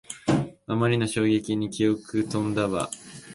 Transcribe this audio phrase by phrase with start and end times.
[0.65, 2.89] あまりの衝撃に記憶とんだわ